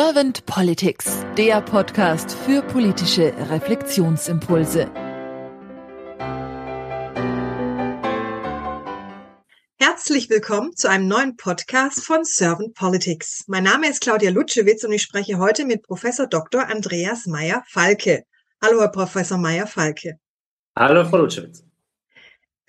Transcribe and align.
Servant 0.00 0.46
Politics, 0.46 1.26
der 1.36 1.60
Podcast 1.60 2.30
für 2.30 2.62
politische 2.62 3.34
Reflexionsimpulse. 3.50 4.88
Herzlich 9.80 10.30
willkommen 10.30 10.76
zu 10.76 10.88
einem 10.88 11.08
neuen 11.08 11.36
Podcast 11.36 12.04
von 12.04 12.22
Servant 12.22 12.74
Politics. 12.74 13.42
Mein 13.48 13.64
Name 13.64 13.88
ist 13.88 14.00
Claudia 14.00 14.30
Lutschewitz 14.30 14.84
und 14.84 14.92
ich 14.92 15.02
spreche 15.02 15.38
heute 15.38 15.64
mit 15.64 15.82
Professor 15.82 16.28
Dr. 16.28 16.70
Andreas 16.70 17.26
Meyer-Falke. 17.26 18.22
Hallo, 18.62 18.80
Herr 18.80 18.92
Professor 18.92 19.36
Meyer-Falke. 19.36 20.20
Hallo, 20.76 21.04
Frau 21.06 21.16
Lutschewitz. 21.16 21.67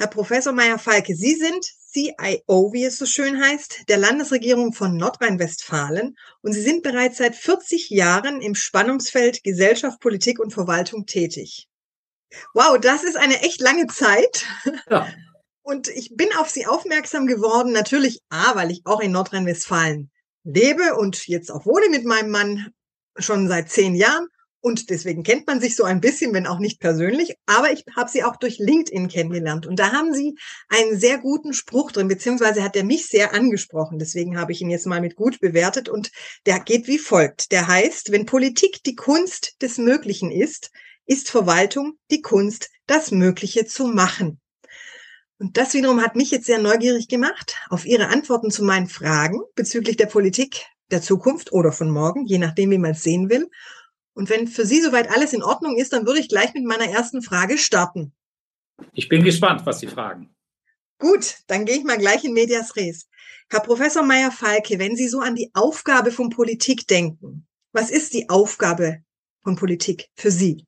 Herr 0.02 0.08
Professor 0.08 0.54
Meyer-Falke, 0.54 1.14
Sie 1.14 1.36
sind 1.36 1.66
CIO, 1.92 2.72
wie 2.72 2.86
es 2.86 2.98
so 2.98 3.06
schön 3.06 3.38
heißt, 3.44 3.90
der 3.90 3.98
Landesregierung 3.98 4.72
von 4.72 4.96
Nordrhein-Westfalen 4.96 6.16
und 6.42 6.54
Sie 6.54 6.62
sind 6.62 6.84
bereits 6.84 7.18
seit 7.18 7.36
40 7.36 7.90
Jahren 7.90 8.40
im 8.40 8.56
Spannungsfeld 8.56 9.44
Gesellschaft, 9.44 10.00
Politik 10.00 10.40
und 10.40 10.54
Verwaltung 10.54 11.06
tätig. 11.06 11.68
Wow, 12.54 12.80
das 12.80 13.04
ist 13.04 13.18
eine 13.18 13.42
echt 13.42 13.60
lange 13.60 13.88
Zeit. 13.88 14.46
Ja. 14.90 15.10
Und 15.64 15.90
ich 15.90 16.16
bin 16.16 16.30
auf 16.38 16.50
Sie 16.50 16.66
aufmerksam 16.66 17.28
geworden, 17.28 17.74
natürlich 17.74 18.22
A, 18.30 18.56
weil 18.56 18.72
ich 18.72 18.82
auch 18.86 19.02
in 19.02 19.12
Nordrhein-Westfalen 19.12 20.10
lebe 20.46 20.96
und 20.96 21.28
jetzt 21.28 21.52
auch 21.52 21.66
wohne 21.66 21.90
mit 21.90 22.06
meinem 22.06 22.32
Mann 22.32 22.72
schon 23.18 23.50
seit 23.50 23.70
zehn 23.70 23.96
Jahren 23.96 24.30
und 24.62 24.90
deswegen 24.90 25.24
kennt 25.24 25.48
man 25.48 25.62
sich 25.62 25.76
so 25.76 25.86
ein 25.86 26.02
bisschen, 26.02 26.34
wenn 26.34 26.46
auch 26.46 26.60
nicht 26.60 26.82
persönlich. 26.82 27.36
Aber 27.46 27.72
ich 27.72 27.86
habe 27.96 28.10
sie 28.10 28.24
auch 28.24 28.36
durch 28.36 28.60
LinkedIn 28.60 29.08
kennengelernt. 29.08 29.66
Und 29.66 29.80
da 29.80 29.94
haben 29.94 30.14
sie 30.14 30.36
einen 30.68 31.00
sehr 31.00 31.18
guten 31.18 31.54
Spruch 31.54 31.92
drin, 31.92 32.10
beziehungsweise 32.10 32.62
hat 32.62 32.76
er 32.76 32.84
mich 32.84 33.08
sehr 33.08 33.34
angesprochen. 33.34 34.00
Deswegen 34.00 34.38
habe 34.38 34.52
ich 34.52 34.62
ihn 34.62 34.70
jetzt 34.70 34.86
mal 34.86 35.00
mit 35.00 35.16
gut 35.16 35.40
bewertet. 35.40 35.88
Und 35.88 36.12
der 36.46 36.60
geht 36.60 36.88
wie 36.88 36.98
folgt. 36.98 37.52
Der 37.54 37.68
heißt, 37.68 38.12
wenn 38.12 38.26
Politik 38.26 38.84
die 38.86 38.96
Kunst 38.96 39.56
des 39.62 39.78
Möglichen 39.78 40.30
ist, 40.30 40.72
ist 41.06 41.30
Verwaltung 41.30 41.94
die 42.12 42.22
Kunst, 42.22 42.70
das 42.86 43.12
Mögliche 43.12 43.66
zu 43.66 43.88
machen. 43.88 44.42
Und 45.38 45.56
das 45.56 45.74
wiederum 45.74 46.02
hat 46.02 46.18
mich 46.18 46.32
jetzt 46.32 46.48
sehr 46.48 46.60
neugierig 46.60 47.08
gemacht 47.08 47.56
auf 47.70 47.86
Ihre 47.86 48.08
Antworten 48.08 48.52
zu 48.52 48.62
meinen 48.64 48.90
Fragen 48.90 49.40
bezüglich 49.56 49.96
der 49.96 50.08
Politik 50.08 50.66
der 50.92 51.02
Zukunft 51.02 51.54
oder 51.54 51.72
von 51.72 51.90
morgen, 51.90 52.26
je 52.26 52.40
nachdem, 52.40 52.72
wie 52.72 52.78
man 52.78 52.92
es 52.92 53.04
sehen 53.04 53.30
will. 53.30 53.50
Und 54.14 54.30
wenn 54.30 54.48
für 54.48 54.66
Sie 54.66 54.82
soweit 54.82 55.10
alles 55.10 55.34
in 55.34 55.44
Ordnung 55.44 55.78
ist, 55.78 55.94
dann 55.94 56.06
würde 56.06 56.20
ich 56.20 56.30
gleich 56.30 56.54
mit 56.54 56.66
meiner 56.66 56.90
ersten 56.90 57.22
Frage 57.22 57.58
starten. 57.58 58.14
Ich 58.94 59.10
bin 59.10 59.24
gespannt, 59.24 59.66
was 59.66 59.80
Sie 59.80 59.88
fragen. 59.88 60.34
Gut, 61.00 61.38
dann 61.48 61.66
gehe 61.66 61.78
ich 61.78 61.84
mal 61.84 61.98
gleich 61.98 62.24
in 62.26 62.34
Medias 62.34 62.76
Res. 62.76 63.08
Herr 63.50 63.62
Professor 63.62 64.04
Meyer-Falke, 64.04 64.80
wenn 64.80 64.96
Sie 64.96 65.08
so 65.08 65.20
an 65.20 65.36
die 65.36 65.50
Aufgabe 65.54 66.12
von 66.12 66.30
Politik 66.30 66.88
denken, 66.88 67.48
was 67.72 67.90
ist 67.90 68.14
die 68.14 68.30
Aufgabe 68.30 69.04
von 69.42 69.56
Politik 69.56 70.10
für 70.16 70.32
Sie? 70.32 70.66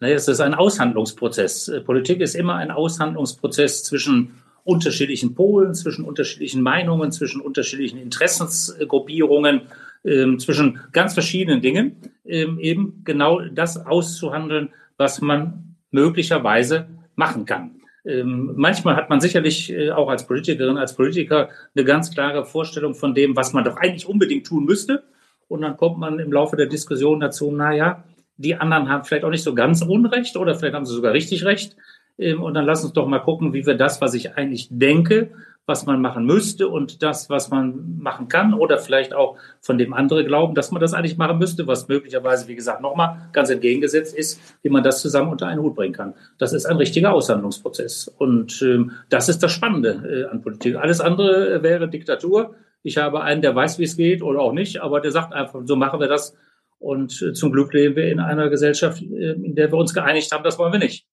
Naja, 0.00 0.14
es 0.14 0.28
ist 0.28 0.40
ein 0.40 0.54
Aushandlungsprozess. 0.54 1.72
Politik 1.84 2.20
ist 2.20 2.34
immer 2.34 2.56
ein 2.56 2.70
Aushandlungsprozess 2.70 3.82
zwischen 3.82 4.42
unterschiedlichen 4.62 5.34
Polen, 5.34 5.74
zwischen 5.74 6.04
unterschiedlichen 6.04 6.62
Meinungen, 6.62 7.10
zwischen 7.10 7.40
unterschiedlichen 7.40 7.98
Interessensgruppierungen 7.98 9.62
ähm, 10.08 10.38
zwischen 10.38 10.80
ganz 10.92 11.14
verschiedenen 11.14 11.60
Dingen 11.60 11.96
ähm, 12.24 12.58
eben 12.58 13.02
genau 13.04 13.40
das 13.40 13.84
auszuhandeln, 13.86 14.70
was 14.96 15.20
man 15.20 15.76
möglicherweise 15.90 16.86
machen 17.14 17.44
kann. 17.44 17.80
Ähm, 18.04 18.52
manchmal 18.56 18.96
hat 18.96 19.10
man 19.10 19.20
sicherlich 19.20 19.72
äh, 19.72 19.90
auch 19.90 20.08
als 20.08 20.26
Politikerin, 20.26 20.78
als 20.78 20.94
Politiker 20.96 21.50
eine 21.74 21.84
ganz 21.84 22.10
klare 22.10 22.44
Vorstellung 22.44 22.94
von 22.94 23.14
dem, 23.14 23.36
was 23.36 23.52
man 23.52 23.64
doch 23.64 23.76
eigentlich 23.76 24.08
unbedingt 24.08 24.46
tun 24.46 24.64
müsste. 24.64 25.02
Und 25.48 25.62
dann 25.62 25.76
kommt 25.76 25.98
man 25.98 26.18
im 26.18 26.32
Laufe 26.32 26.56
der 26.56 26.66
Diskussion 26.66 27.20
dazu, 27.20 27.50
na 27.50 27.74
ja, 27.74 28.04
die 28.36 28.54
anderen 28.54 28.88
haben 28.88 29.04
vielleicht 29.04 29.24
auch 29.24 29.30
nicht 29.30 29.42
so 29.42 29.54
ganz 29.54 29.82
Unrecht 29.82 30.36
oder 30.36 30.54
vielleicht 30.54 30.74
haben 30.74 30.86
sie 30.86 30.94
sogar 30.94 31.12
richtig 31.12 31.44
recht. 31.44 31.76
Ähm, 32.18 32.42
und 32.42 32.54
dann 32.54 32.64
lass 32.64 32.84
uns 32.84 32.92
doch 32.92 33.06
mal 33.06 33.18
gucken, 33.18 33.52
wie 33.52 33.66
wir 33.66 33.74
das, 33.74 34.00
was 34.00 34.14
ich 34.14 34.36
eigentlich 34.36 34.68
denke, 34.70 35.30
was 35.68 35.84
man 35.84 36.00
machen 36.00 36.24
müsste 36.24 36.66
und 36.66 37.02
das, 37.02 37.28
was 37.28 37.50
man 37.50 37.98
machen 37.98 38.28
kann 38.28 38.54
oder 38.54 38.78
vielleicht 38.78 39.12
auch 39.12 39.36
von 39.60 39.76
dem 39.76 39.92
andere 39.92 40.24
glauben, 40.24 40.54
dass 40.54 40.70
man 40.70 40.80
das 40.80 40.94
eigentlich 40.94 41.18
machen 41.18 41.38
müsste, 41.38 41.66
was 41.66 41.88
möglicherweise, 41.88 42.48
wie 42.48 42.56
gesagt, 42.56 42.80
nochmal 42.80 43.28
ganz 43.32 43.50
entgegengesetzt 43.50 44.16
ist, 44.16 44.40
wie 44.62 44.70
man 44.70 44.82
das 44.82 45.02
zusammen 45.02 45.30
unter 45.30 45.46
einen 45.46 45.60
Hut 45.60 45.76
bringen 45.76 45.92
kann. 45.92 46.14
Das 46.38 46.54
ist 46.54 46.64
ein 46.64 46.78
richtiger 46.78 47.12
Aushandlungsprozess. 47.12 48.08
Und 48.08 48.62
ähm, 48.62 48.92
das 49.10 49.28
ist 49.28 49.42
das 49.42 49.52
Spannende 49.52 50.24
äh, 50.26 50.30
an 50.32 50.40
Politik. 50.40 50.76
Alles 50.76 51.02
andere 51.02 51.62
wäre 51.62 51.88
Diktatur. 51.88 52.54
Ich 52.82 52.96
habe 52.96 53.22
einen, 53.22 53.42
der 53.42 53.54
weiß, 53.54 53.78
wie 53.78 53.84
es 53.84 53.96
geht 53.96 54.22
oder 54.22 54.40
auch 54.40 54.54
nicht, 54.54 54.80
aber 54.80 55.00
der 55.02 55.12
sagt 55.12 55.34
einfach, 55.34 55.60
so 55.64 55.76
machen 55.76 56.00
wir 56.00 56.08
das. 56.08 56.34
Und 56.78 57.20
äh, 57.20 57.34
zum 57.34 57.52
Glück 57.52 57.74
leben 57.74 57.94
wir 57.94 58.10
in 58.10 58.20
einer 58.20 58.48
Gesellschaft, 58.48 59.02
äh, 59.02 59.32
in 59.32 59.54
der 59.54 59.70
wir 59.70 59.76
uns 59.78 59.92
geeinigt 59.92 60.32
haben, 60.32 60.44
das 60.44 60.58
wollen 60.58 60.72
wir 60.72 60.78
nicht. 60.78 61.06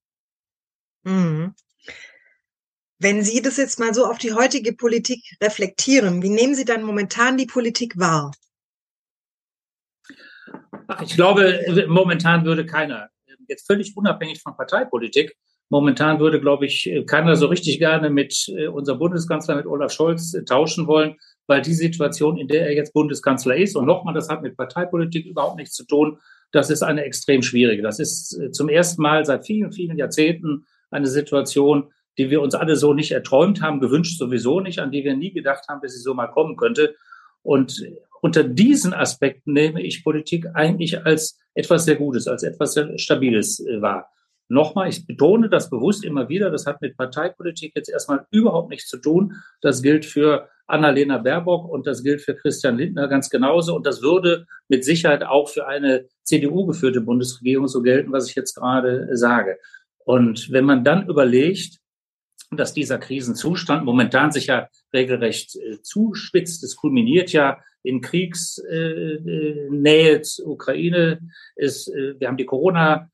Mhm. 1.03 1.53
Wenn 2.99 3.23
Sie 3.23 3.41
das 3.41 3.57
jetzt 3.57 3.79
mal 3.79 3.93
so 3.93 4.05
auf 4.05 4.17
die 4.17 4.33
heutige 4.33 4.73
Politik 4.73 5.21
reflektieren, 5.41 6.21
wie 6.21 6.29
nehmen 6.29 6.55
Sie 6.55 6.65
dann 6.65 6.83
momentan 6.83 7.37
die 7.37 7.45
Politik 7.45 7.97
wahr? 7.97 8.31
Ach, 10.87 11.01
ich 11.01 11.15
glaube, 11.15 11.85
momentan 11.87 12.45
würde 12.45 12.65
keiner, 12.65 13.09
jetzt 13.47 13.67
völlig 13.67 13.95
unabhängig 13.97 14.41
von 14.41 14.55
Parteipolitik, 14.55 15.35
momentan 15.69 16.19
würde, 16.19 16.39
glaube 16.39 16.65
ich, 16.65 16.89
keiner 17.07 17.35
so 17.35 17.47
richtig 17.47 17.79
gerne 17.79 18.09
mit 18.09 18.47
äh, 18.49 18.67
unserem 18.67 18.99
Bundeskanzler, 18.99 19.55
mit 19.55 19.65
Olaf 19.65 19.91
Scholz, 19.91 20.33
äh, 20.33 20.43
tauschen 20.43 20.87
wollen, 20.87 21.15
weil 21.47 21.61
die 21.61 21.73
Situation, 21.73 22.37
in 22.37 22.47
der 22.47 22.67
er 22.67 22.75
jetzt 22.75 22.93
Bundeskanzler 22.93 23.55
ist, 23.55 23.75
und 23.75 23.85
nochmal, 23.85 24.13
das 24.13 24.29
hat 24.29 24.41
mit 24.41 24.55
Parteipolitik 24.55 25.25
überhaupt 25.25 25.57
nichts 25.57 25.75
zu 25.75 25.85
tun, 25.85 26.19
das 26.51 26.69
ist 26.69 26.83
eine 26.83 27.03
extrem 27.03 27.41
schwierige. 27.41 27.81
Das 27.81 27.99
ist 27.99 28.39
äh, 28.39 28.51
zum 28.51 28.69
ersten 28.69 29.01
Mal 29.01 29.25
seit 29.25 29.45
vielen, 29.45 29.71
vielen 29.71 29.97
Jahrzehnten 29.97 30.65
eine 30.91 31.07
Situation, 31.07 31.91
die 32.17 32.29
wir 32.29 32.41
uns 32.41 32.55
alle 32.55 32.75
so 32.75 32.93
nicht 32.93 33.11
erträumt 33.11 33.61
haben, 33.61 33.79
gewünscht 33.79 34.17
sowieso 34.17 34.59
nicht, 34.59 34.79
an 34.79 34.91
die 34.91 35.03
wir 35.03 35.15
nie 35.15 35.31
gedacht 35.31 35.65
haben, 35.67 35.81
dass 35.81 35.93
sie 35.93 36.01
so 36.01 36.13
mal 36.13 36.27
kommen 36.27 36.55
könnte. 36.55 36.95
Und 37.41 37.83
unter 38.21 38.43
diesen 38.43 38.93
Aspekten 38.93 39.53
nehme 39.53 39.81
ich 39.81 40.03
Politik 40.03 40.47
eigentlich 40.53 41.05
als 41.05 41.37
etwas 41.53 41.85
sehr 41.85 41.95
Gutes, 41.95 42.27
als 42.27 42.43
etwas 42.43 42.73
sehr 42.73 42.97
Stabiles 42.97 43.59
äh, 43.59 43.81
wahr. 43.81 44.09
Nochmal, 44.47 44.89
ich 44.89 45.07
betone 45.07 45.49
das 45.49 45.69
bewusst 45.69 46.03
immer 46.03 46.29
wieder, 46.29 46.51
das 46.51 46.67
hat 46.67 46.81
mit 46.81 46.97
Parteipolitik 46.97 47.73
jetzt 47.75 47.89
erstmal 47.89 48.27
überhaupt 48.29 48.69
nichts 48.69 48.87
zu 48.87 48.97
tun. 48.97 49.33
Das 49.61 49.81
gilt 49.81 50.05
für 50.05 50.49
Annalena 50.67 51.17
Baerbock 51.17 51.67
und 51.67 51.87
das 51.87 52.03
gilt 52.03 52.21
für 52.21 52.35
Christian 52.35 52.77
Lindner 52.77 53.07
ganz 53.07 53.29
genauso. 53.29 53.75
Und 53.75 53.87
das 53.87 54.01
würde 54.03 54.45
mit 54.67 54.85
Sicherheit 54.85 55.23
auch 55.23 55.49
für 55.49 55.67
eine 55.67 56.05
CDU-geführte 56.23 57.01
Bundesregierung 57.01 57.67
so 57.67 57.81
gelten, 57.81 58.11
was 58.11 58.29
ich 58.29 58.35
jetzt 58.35 58.55
gerade 58.55 59.15
sage. 59.17 59.57
Und 60.05 60.51
wenn 60.51 60.65
man 60.65 60.83
dann 60.83 61.07
überlegt, 61.07 61.79
dass 62.57 62.73
dieser 62.73 62.97
Krisenzustand 62.97 63.85
momentan 63.85 64.31
sich 64.31 64.47
ja 64.47 64.67
regelrecht 64.93 65.55
äh, 65.55 65.81
zuspitzt. 65.81 66.63
Es 66.63 66.75
kulminiert 66.75 67.31
ja 67.31 67.59
in 67.83 68.01
Kriegsnähe 68.01 69.19
äh, 70.15 70.21
zur 70.21 70.47
Ukraine. 70.47 71.19
Es, 71.55 71.87
äh, 71.87 72.19
wir 72.19 72.27
haben 72.27 72.37
die 72.37 72.45
Corona 72.45 73.09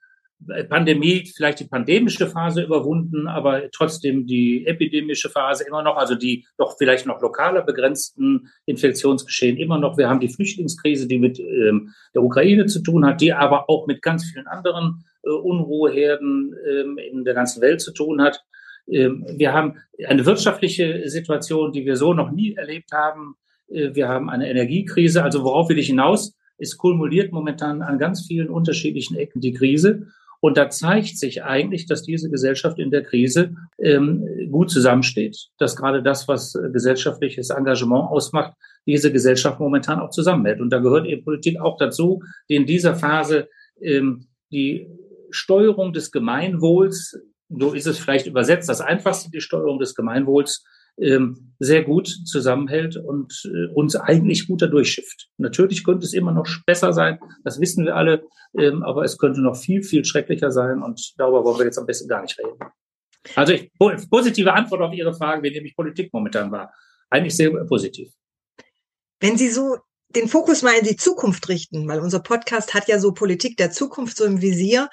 Pandemie, 0.70 1.32
vielleicht 1.36 1.60
die 1.60 1.68
pandemische 1.68 2.28
Phase 2.28 2.64
überwunden, 2.64 3.28
aber 3.28 3.70
trotzdem 3.72 4.26
die 4.26 4.66
epidemische 4.66 5.30
Phase 5.30 5.66
immer 5.68 5.84
noch, 5.84 5.98
also 5.98 6.16
die 6.16 6.46
doch 6.58 6.78
vielleicht 6.78 7.06
noch 7.06 7.22
lokaler 7.22 7.62
begrenzten 7.62 8.50
Infektionsgeschehen 8.66 9.58
immer 9.58 9.78
noch. 9.78 9.98
Wir 9.98 10.10
haben 10.10 10.20
die 10.20 10.30
Flüchtlingskrise, 10.30 11.08
die 11.08 11.20
mit 11.20 11.40
ähm, 11.40 11.94
der 12.16 12.24
Ukraine 12.24 12.66
zu 12.66 12.82
tun 12.82 13.06
hat, 13.06 13.22
die 13.22 13.34
aber 13.34 13.70
auch 13.70 13.88
mit 13.88 14.02
ganz 14.02 14.26
vielen 14.26 14.48
anderen 14.48 15.06
äh, 15.24 15.30
Unruheherden 15.30 16.56
ähm, 16.68 16.98
in 16.98 17.24
der 17.24 17.34
ganzen 17.34 17.62
Welt 17.62 17.82
zu 17.82 17.94
tun 17.94 18.22
hat. 18.22 18.44
Ähm, 18.92 19.26
wir 19.36 19.54
haben 19.54 19.78
eine 20.06 20.26
wirtschaftliche 20.26 21.04
Situation, 21.06 21.72
die 21.72 21.86
wir 21.86 21.96
so 21.96 22.14
noch 22.14 22.32
nie 22.32 22.54
erlebt 22.56 22.92
haben. 22.92 23.36
Äh, 23.70 23.96
wir 23.96 24.08
haben 24.08 24.30
eine 24.30 24.50
Energiekrise. 24.50 25.24
Also 25.24 25.44
worauf 25.44 25.70
will 25.70 25.80
ich 25.80 25.88
hinaus? 25.88 26.36
Es 26.58 26.78
kumuliert 26.78 27.32
momentan 27.32 27.82
an 27.82 27.98
ganz 27.98 28.28
vielen 28.28 28.50
unterschiedlichen 28.50 29.16
Ecken 29.18 29.42
die 29.42 29.54
Krise. 29.54 30.08
Und 30.44 30.58
da 30.58 30.70
zeigt 30.70 31.18
sich 31.18 31.44
eigentlich, 31.44 31.86
dass 31.86 32.02
diese 32.02 32.30
Gesellschaft 32.30 32.80
in 32.80 32.90
der 32.90 33.04
Krise 33.04 33.54
ähm, 33.78 34.50
gut 34.52 34.72
zusammensteht. 34.72 35.50
Dass 35.60 35.76
gerade 35.76 36.02
das, 36.02 36.28
was 36.28 36.58
gesellschaftliches 36.74 37.52
Engagement 37.52 38.10
ausmacht, 38.10 38.54
diese 38.88 39.12
Gesellschaft 39.12 39.60
momentan 39.60 40.00
auch 40.00 40.10
zusammenhält. 40.10 40.60
Und 40.60 40.72
da 40.72 40.80
gehört 40.80 41.06
eben 41.06 41.24
Politik 41.24 41.60
auch 41.62 41.78
dazu, 41.78 42.24
die 42.50 42.56
in 42.56 42.66
dieser 42.66 42.96
Phase 42.96 43.50
ähm, 43.80 44.28
die 44.52 44.88
Steuerung 45.30 45.94
des 45.94 46.12
Gemeinwohls 46.12 47.20
so 47.58 47.74
ist 47.74 47.88
es 47.88 48.00
vielleicht 48.00 48.28
übersetzt, 48.28 48.70
das 48.70 48.82
einfachste, 48.82 49.30
die 49.32 49.42
Steuerung 49.42 49.80
des 49.80 49.96
Gemeinwohls, 49.96 50.64
ähm, 50.98 51.54
sehr 51.60 51.84
gut 51.84 52.08
zusammenhält 52.26 52.98
und 52.98 53.34
äh, 53.46 53.74
uns 53.74 53.96
eigentlich 53.96 54.48
gut 54.48 54.62
dadurch 54.62 54.92
schifft. 54.92 55.30
Natürlich 55.38 55.84
könnte 55.84 56.06
es 56.06 56.14
immer 56.14 56.32
noch 56.32 56.48
besser 56.66 56.94
sein, 56.94 57.20
das 57.44 57.60
wissen 57.60 57.86
wir 57.86 57.96
alle, 57.96 58.24
ähm, 58.58 58.84
aber 58.84 59.04
es 59.04 59.18
könnte 59.18 59.42
noch 59.42 59.56
viel, 59.56 59.84
viel 59.84 60.06
schrecklicher 60.06 60.52
sein 60.52 60.82
und 60.82 61.14
darüber 61.18 61.44
wollen 61.44 61.60
wir 61.60 61.66
jetzt 61.66 61.80
am 61.80 61.86
besten 61.86 62.08
gar 62.08 62.22
nicht 62.22 62.38
reden. 62.38 62.58
Also 63.36 63.54
ich, 63.54 63.72
positive 64.10 64.54
Antwort 64.54 64.82
auf 64.82 64.94
Ihre 64.94 65.14
Frage, 65.14 65.44
wie 65.44 65.52
nämlich 65.52 65.76
Politik 65.76 66.12
momentan 66.12 66.52
war. 66.52 66.74
Eigentlich 67.10 67.36
sehr 67.36 67.52
positiv. 67.66 68.10
Wenn 69.20 69.38
Sie 69.38 69.50
so 69.50 69.78
den 70.16 70.28
Fokus 70.28 70.62
mal 70.62 70.78
in 70.78 70.86
die 70.86 70.96
Zukunft 70.96 71.48
richten, 71.50 71.88
weil 71.88 72.00
unser 72.00 72.20
Podcast 72.20 72.74
hat 72.74 72.88
ja 72.88 73.00
so 73.00 73.14
Politik 73.14 73.58
der 73.58 73.72
Zukunft 73.72 74.18
so 74.18 74.26
im 74.26 74.42
Visier. 74.42 74.90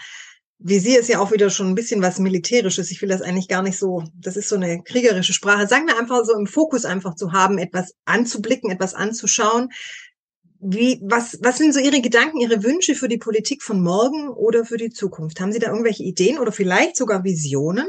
Visier 0.60 0.98
ist 0.98 1.08
ja 1.08 1.20
auch 1.20 1.30
wieder 1.30 1.50
schon 1.50 1.68
ein 1.68 1.74
bisschen 1.76 2.02
was 2.02 2.18
Militärisches. 2.18 2.90
Ich 2.90 3.00
will 3.00 3.08
das 3.08 3.22
eigentlich 3.22 3.48
gar 3.48 3.62
nicht 3.62 3.78
so, 3.78 4.02
das 4.14 4.36
ist 4.36 4.48
so 4.48 4.56
eine 4.56 4.82
kriegerische 4.82 5.32
Sprache. 5.32 5.68
Sagen 5.68 5.86
wir 5.86 5.98
einfach 5.98 6.24
so 6.24 6.34
im 6.36 6.46
Fokus 6.46 6.84
einfach 6.84 7.14
zu 7.14 7.32
haben, 7.32 7.58
etwas 7.58 7.94
anzublicken, 8.04 8.70
etwas 8.70 8.94
anzuschauen. 8.94 9.70
Wie, 10.60 11.00
was, 11.04 11.38
was 11.42 11.58
sind 11.58 11.72
so 11.72 11.78
Ihre 11.78 12.00
Gedanken, 12.00 12.40
Ihre 12.40 12.64
Wünsche 12.64 12.96
für 12.96 13.06
die 13.06 13.18
Politik 13.18 13.62
von 13.62 13.80
morgen 13.80 14.28
oder 14.30 14.64
für 14.64 14.76
die 14.76 14.90
Zukunft? 14.90 15.40
Haben 15.40 15.52
Sie 15.52 15.60
da 15.60 15.68
irgendwelche 15.68 16.02
Ideen 16.02 16.38
oder 16.38 16.50
vielleicht 16.50 16.96
sogar 16.96 17.22
Visionen? 17.22 17.86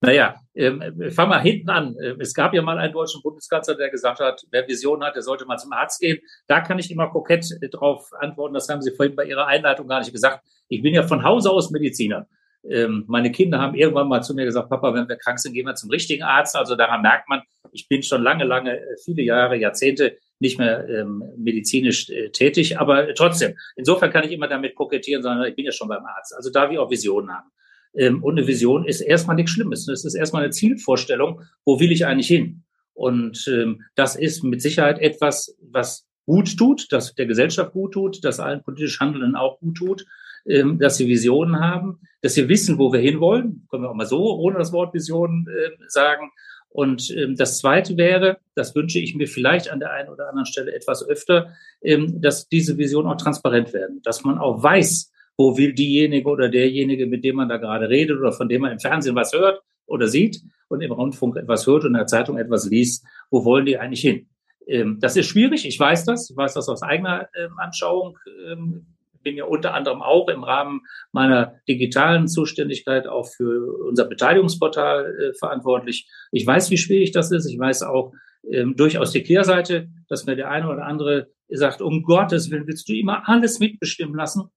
Naja, 0.00 0.36
ähm, 0.54 1.10
fang 1.10 1.28
mal 1.28 1.40
hinten 1.40 1.70
an. 1.70 1.96
Ähm, 2.00 2.20
es 2.20 2.32
gab 2.32 2.54
ja 2.54 2.62
mal 2.62 2.78
einen 2.78 2.92
deutschen 2.92 3.20
Bundeskanzler, 3.20 3.74
der 3.74 3.90
gesagt 3.90 4.20
hat, 4.20 4.44
wer 4.50 4.66
Vision 4.68 5.02
hat, 5.02 5.16
der 5.16 5.22
sollte 5.22 5.44
mal 5.44 5.56
zum 5.56 5.72
Arzt 5.72 6.00
gehen. 6.00 6.18
Da 6.46 6.60
kann 6.60 6.78
ich 6.78 6.90
immer 6.90 7.08
kokett 7.08 7.50
äh, 7.60 7.68
drauf 7.68 8.08
antworten. 8.20 8.54
Das 8.54 8.68
haben 8.68 8.80
Sie 8.80 8.92
vorhin 8.92 9.16
bei 9.16 9.24
Ihrer 9.24 9.46
Einleitung 9.46 9.88
gar 9.88 9.98
nicht 9.98 10.12
gesagt. 10.12 10.44
Ich 10.68 10.82
bin 10.82 10.94
ja 10.94 11.02
von 11.02 11.24
Hause 11.24 11.50
aus 11.50 11.70
Mediziner. 11.70 12.28
Ähm, 12.68 13.04
meine 13.08 13.32
Kinder 13.32 13.58
haben 13.58 13.74
irgendwann 13.74 14.08
mal 14.08 14.22
zu 14.22 14.34
mir 14.34 14.44
gesagt, 14.44 14.68
Papa, 14.68 14.94
wenn 14.94 15.08
wir 15.08 15.16
krank 15.16 15.40
sind, 15.40 15.54
gehen 15.54 15.66
wir 15.66 15.74
zum 15.74 15.90
richtigen 15.90 16.22
Arzt. 16.22 16.54
Also 16.54 16.76
daran 16.76 17.02
merkt 17.02 17.28
man, 17.28 17.42
ich 17.72 17.88
bin 17.88 18.02
schon 18.02 18.22
lange, 18.22 18.44
lange, 18.44 18.78
äh, 18.78 18.96
viele 19.04 19.22
Jahre, 19.22 19.56
Jahrzehnte 19.56 20.16
nicht 20.38 20.58
mehr 20.58 20.88
ähm, 20.88 21.24
medizinisch 21.36 22.08
äh, 22.10 22.30
tätig. 22.30 22.78
Aber 22.78 23.12
trotzdem, 23.14 23.56
insofern 23.74 24.12
kann 24.12 24.24
ich 24.24 24.30
immer 24.30 24.46
damit 24.46 24.76
kokettieren, 24.76 25.22
sondern 25.22 25.48
ich 25.48 25.56
bin 25.56 25.64
ja 25.64 25.72
schon 25.72 25.88
beim 25.88 26.04
Arzt. 26.04 26.34
Also 26.36 26.50
da 26.50 26.70
wir 26.70 26.82
auch 26.82 26.90
Visionen 26.90 27.30
haben. 27.30 27.50
Ähm, 27.94 28.22
und 28.22 28.38
eine 28.38 28.46
Vision 28.46 28.84
ist 28.84 29.00
erstmal 29.00 29.36
nichts 29.36 29.52
Schlimmes. 29.52 29.88
Es 29.88 30.04
ist 30.04 30.14
erstmal 30.14 30.44
eine 30.44 30.52
Zielvorstellung, 30.52 31.42
wo 31.64 31.80
will 31.80 31.92
ich 31.92 32.06
eigentlich 32.06 32.28
hin? 32.28 32.64
Und 32.94 33.46
ähm, 33.48 33.82
das 33.94 34.16
ist 34.16 34.42
mit 34.42 34.60
Sicherheit 34.60 34.98
etwas, 34.98 35.56
was 35.60 36.06
gut 36.26 36.56
tut, 36.58 36.92
das 36.92 37.14
der 37.14 37.26
Gesellschaft 37.26 37.72
gut 37.72 37.92
tut, 37.92 38.24
das 38.24 38.40
allen 38.40 38.62
politisch 38.62 39.00
Handelnden 39.00 39.36
auch 39.36 39.60
gut 39.60 39.76
tut, 39.76 40.04
ähm, 40.46 40.78
dass 40.78 40.96
sie 40.96 41.06
Visionen 41.06 41.60
haben, 41.60 42.00
dass 42.22 42.34
sie 42.34 42.48
wissen, 42.48 42.78
wo 42.78 42.92
wir 42.92 43.00
hinwollen. 43.00 43.66
Können 43.70 43.84
wir 43.84 43.90
auch 43.90 43.94
mal 43.94 44.06
so 44.06 44.36
ohne 44.38 44.58
das 44.58 44.72
Wort 44.72 44.94
Vision 44.94 45.46
äh, 45.48 45.70
sagen. 45.86 46.30
Und 46.70 47.10
ähm, 47.16 47.36
das 47.36 47.58
Zweite 47.58 47.96
wäre, 47.96 48.38
das 48.54 48.74
wünsche 48.74 48.98
ich 48.98 49.14
mir 49.14 49.26
vielleicht 49.26 49.70
an 49.70 49.80
der 49.80 49.92
einen 49.92 50.10
oder 50.10 50.28
anderen 50.28 50.46
Stelle 50.46 50.74
etwas 50.74 51.06
öfter, 51.06 51.54
ähm, 51.80 52.20
dass 52.20 52.48
diese 52.48 52.76
Visionen 52.76 53.10
auch 53.10 53.16
transparent 53.16 53.72
werden, 53.72 54.02
dass 54.02 54.24
man 54.24 54.38
auch 54.38 54.62
weiß, 54.62 55.10
wo 55.38 55.56
will 55.56 55.72
diejenige 55.72 56.28
oder 56.28 56.48
derjenige, 56.48 57.06
mit 57.06 57.24
dem 57.24 57.36
man 57.36 57.48
da 57.48 57.56
gerade 57.56 57.88
redet 57.88 58.18
oder 58.18 58.32
von 58.32 58.48
dem 58.48 58.62
man 58.62 58.72
im 58.72 58.80
Fernsehen 58.80 59.14
was 59.14 59.32
hört 59.32 59.62
oder 59.86 60.08
sieht 60.08 60.42
und 60.68 60.82
im 60.82 60.92
Rundfunk 60.92 61.36
etwas 61.36 61.66
hört 61.66 61.84
und 61.84 61.92
in 61.92 61.98
der 61.98 62.06
Zeitung 62.06 62.36
etwas 62.36 62.68
liest, 62.68 63.06
wo 63.30 63.44
wollen 63.44 63.64
die 63.64 63.78
eigentlich 63.78 64.00
hin? 64.00 64.28
Ähm, 64.66 64.98
das 65.00 65.16
ist 65.16 65.28
schwierig, 65.28 65.64
ich 65.64 65.78
weiß 65.78 66.04
das, 66.04 66.28
ich 66.28 66.36
weiß 66.36 66.54
das 66.54 66.68
aus 66.68 66.82
eigener 66.82 67.28
ähm, 67.34 67.58
Anschauung. 67.58 68.18
Ähm, 68.46 68.86
bin 69.22 69.36
ja 69.36 69.44
unter 69.44 69.74
anderem 69.74 70.00
auch 70.00 70.28
im 70.28 70.44
Rahmen 70.44 70.82
meiner 71.12 71.54
digitalen 71.68 72.28
Zuständigkeit 72.28 73.06
auch 73.06 73.26
für 73.26 73.84
unser 73.88 74.06
Beteiligungsportal 74.06 75.06
äh, 75.06 75.34
verantwortlich. 75.34 76.08
Ich 76.32 76.46
weiß, 76.46 76.70
wie 76.70 76.78
schwierig 76.78 77.12
das 77.12 77.30
ist. 77.30 77.46
Ich 77.46 77.58
weiß 77.58 77.82
auch 77.82 78.12
ähm, 78.50 78.76
durchaus 78.76 79.12
die 79.12 79.22
Kehrseite, 79.22 79.88
dass 80.08 80.26
mir 80.26 80.36
der 80.36 80.50
eine 80.50 80.68
oder 80.68 80.84
andere 80.84 81.28
sagt, 81.48 81.80
um 81.80 82.02
Gottes 82.02 82.50
Willen 82.50 82.66
willst 82.66 82.88
du 82.88 82.94
immer 82.94 83.28
alles 83.28 83.58
mitbestimmen 83.58 84.14
lassen? 84.14 84.50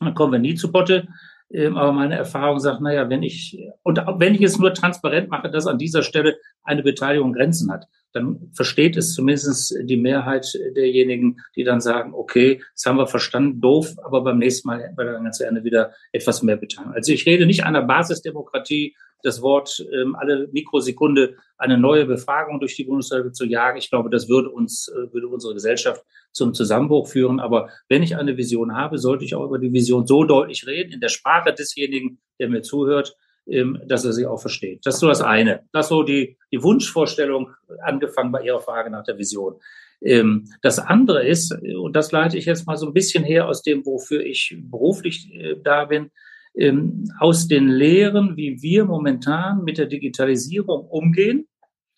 Dann 0.00 0.14
kommen 0.14 0.32
wir 0.32 0.38
nie 0.38 0.54
zu 0.54 0.70
Potte. 0.70 1.08
Ähm, 1.50 1.76
aber 1.76 1.92
meine 1.92 2.16
Erfahrung 2.16 2.60
sagt, 2.60 2.80
naja, 2.80 3.08
wenn 3.08 3.22
ich, 3.22 3.58
und 3.82 3.98
wenn 4.18 4.34
ich 4.34 4.42
es 4.42 4.58
nur 4.58 4.74
transparent 4.74 5.30
mache, 5.30 5.50
dass 5.50 5.66
an 5.66 5.78
dieser 5.78 6.02
Stelle 6.02 6.36
eine 6.62 6.82
Beteiligung 6.82 7.32
Grenzen 7.32 7.70
hat, 7.72 7.86
dann 8.12 8.50
versteht 8.54 8.96
es 8.96 9.14
zumindest 9.14 9.74
die 9.82 9.96
Mehrheit 9.96 10.46
derjenigen, 10.74 11.40
die 11.56 11.64
dann 11.64 11.80
sagen, 11.80 12.14
okay, 12.14 12.62
das 12.74 12.86
haben 12.86 12.96
wir 12.96 13.06
verstanden, 13.06 13.60
doof, 13.60 13.94
aber 14.02 14.22
beim 14.22 14.38
nächsten 14.38 14.68
Mal 14.68 14.82
hätten 14.82 14.96
wir 14.96 15.04
dann 15.04 15.24
ganz 15.24 15.38
gerne 15.38 15.62
wieder 15.64 15.92
etwas 16.12 16.42
mehr 16.42 16.56
beteiligen. 16.56 16.94
Also 16.94 17.12
ich 17.12 17.26
rede 17.26 17.46
nicht 17.46 17.64
einer 17.64 17.82
Basisdemokratie, 17.82 18.96
das 19.22 19.42
Wort 19.42 19.84
ähm, 19.92 20.14
alle 20.14 20.48
Mikrosekunde 20.52 21.36
eine 21.56 21.78
neue 21.78 22.06
Befragung 22.06 22.60
durch 22.60 22.76
die 22.76 22.84
Bundesregierung 22.84 23.34
zu 23.34 23.46
jagen. 23.46 23.78
Ich 23.78 23.90
glaube, 23.90 24.10
das 24.10 24.28
würde 24.28 24.50
uns, 24.50 24.88
äh, 24.88 25.12
würde 25.12 25.28
unsere 25.28 25.54
Gesellschaft 25.54 26.04
zum 26.32 26.54
Zusammenbruch 26.54 27.08
führen. 27.08 27.40
Aber 27.40 27.68
wenn 27.88 28.02
ich 28.02 28.16
eine 28.16 28.36
Vision 28.36 28.76
habe, 28.76 28.98
sollte 28.98 29.24
ich 29.24 29.34
auch 29.34 29.44
über 29.44 29.58
die 29.58 29.72
Vision 29.72 30.06
so 30.06 30.24
deutlich 30.24 30.66
reden, 30.66 30.92
in 30.92 31.00
der 31.00 31.08
Sprache 31.08 31.52
desjenigen, 31.52 32.20
der 32.38 32.48
mir 32.48 32.62
zuhört, 32.62 33.16
ähm, 33.46 33.80
dass 33.86 34.04
er 34.04 34.12
sie 34.12 34.26
auch 34.26 34.40
versteht. 34.40 34.84
Das 34.84 34.94
ist 34.94 35.00
so 35.00 35.08
das 35.08 35.22
eine. 35.22 35.64
Das 35.72 35.86
ist 35.86 35.90
so 35.90 36.02
die, 36.02 36.36
die 36.52 36.62
Wunschvorstellung, 36.62 37.50
angefangen 37.82 38.30
bei 38.30 38.42
Ihrer 38.42 38.60
Frage 38.60 38.90
nach 38.90 39.04
der 39.04 39.18
Vision. 39.18 39.56
Ähm, 40.00 40.44
das 40.62 40.78
andere 40.78 41.26
ist, 41.26 41.52
und 41.52 41.96
das 41.96 42.12
leite 42.12 42.38
ich 42.38 42.44
jetzt 42.44 42.66
mal 42.66 42.76
so 42.76 42.86
ein 42.86 42.92
bisschen 42.92 43.24
her 43.24 43.48
aus 43.48 43.62
dem, 43.62 43.84
wofür 43.84 44.24
ich 44.24 44.56
beruflich 44.60 45.32
äh, 45.34 45.56
da 45.62 45.86
bin, 45.86 46.10
ähm, 46.58 47.10
aus 47.18 47.48
den 47.48 47.68
Lehren, 47.68 48.36
wie 48.36 48.60
wir 48.60 48.84
momentan 48.84 49.62
mit 49.64 49.78
der 49.78 49.86
Digitalisierung 49.86 50.86
umgehen. 50.86 51.46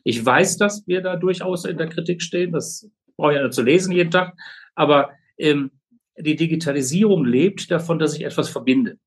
Ich 0.04 0.24
weiß, 0.24 0.58
dass 0.58 0.86
wir 0.86 1.00
da 1.00 1.16
durchaus 1.16 1.64
in 1.64 1.78
der 1.78 1.88
Kritik 1.88 2.22
stehen. 2.22 2.52
Das 2.52 2.88
brauche 3.16 3.32
ich 3.32 3.38
ja 3.38 3.50
zu 3.50 3.62
lesen 3.62 3.92
jeden 3.92 4.10
Tag. 4.10 4.34
Aber 4.74 5.10
ähm, 5.38 5.70
die 6.18 6.36
Digitalisierung 6.36 7.24
lebt 7.24 7.70
davon, 7.70 7.98
dass 7.98 8.14
ich 8.14 8.24
etwas 8.24 8.48
verbinde. 8.48 8.98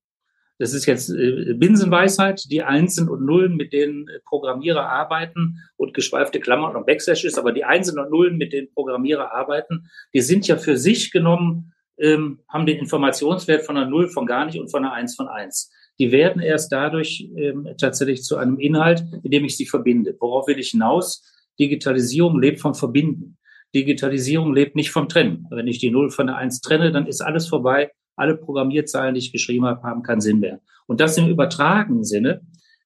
Das 0.59 0.73
ist 0.73 0.85
jetzt 0.85 1.09
äh, 1.09 1.53
Binsenweisheit, 1.55 2.43
die 2.49 2.63
Einsen 2.63 3.09
und 3.09 3.25
Nullen, 3.25 3.55
mit 3.55 3.73
denen 3.73 4.07
Programmierer 4.25 4.87
arbeiten 4.87 5.59
und 5.77 5.93
geschweifte 5.93 6.39
Klammern 6.39 6.75
und 6.75 6.85
Backslashes, 6.85 7.37
aber 7.37 7.51
die 7.51 7.65
Einsen 7.65 7.99
und 7.99 8.09
Nullen, 8.09 8.37
mit 8.37 8.53
denen 8.53 8.71
Programmierer 8.73 9.33
arbeiten, 9.33 9.89
die 10.13 10.21
sind 10.21 10.47
ja 10.47 10.57
für 10.57 10.77
sich 10.77 11.11
genommen 11.11 11.72
ähm, 11.97 12.39
haben 12.49 12.65
den 12.65 12.77
Informationswert 12.77 13.65
von 13.65 13.77
einer 13.77 13.89
Null 13.89 14.07
von 14.07 14.25
gar 14.25 14.45
nicht 14.45 14.59
und 14.59 14.69
von 14.69 14.83
einer 14.83 14.93
Eins 14.93 15.15
von 15.15 15.27
eins. 15.27 15.71
Die 15.99 16.11
werden 16.11 16.41
erst 16.41 16.71
dadurch 16.71 17.29
ähm, 17.35 17.67
tatsächlich 17.77 18.23
zu 18.23 18.37
einem 18.37 18.57
Inhalt, 18.59 19.03
indem 19.23 19.45
ich 19.45 19.57
sie 19.57 19.67
verbinde. 19.67 20.15
Worauf 20.19 20.47
will 20.47 20.59
ich 20.59 20.69
hinaus? 20.69 21.23
Digitalisierung 21.59 22.39
lebt 22.39 22.59
vom 22.59 22.73
Verbinden. 22.73 23.37
Digitalisierung 23.75 24.53
lebt 24.53 24.75
nicht 24.75 24.91
vom 24.91 25.07
Trennen. 25.07 25.47
Wenn 25.51 25.67
ich 25.67 25.79
die 25.79 25.91
Null 25.91 26.09
von 26.09 26.27
der 26.27 26.37
Eins 26.37 26.61
trenne, 26.61 26.91
dann 26.91 27.07
ist 27.07 27.21
alles 27.21 27.47
vorbei. 27.47 27.91
Alle 28.15 28.37
Programmierzeilen, 28.37 29.15
die 29.15 29.19
ich 29.19 29.31
geschrieben 29.31 29.65
habe, 29.65 29.83
haben 29.83 30.03
keinen 30.03 30.21
Sinn 30.21 30.39
mehr. 30.39 30.61
Und 30.87 30.99
das 30.99 31.17
im 31.17 31.27
übertragenen 31.27 32.03
Sinne 32.03 32.41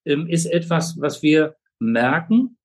ähm, 0.05 0.27
ist 0.27 0.45
etwas, 0.45 0.97
was 0.99 1.21
wir 1.21 1.55
merken, 1.79 2.56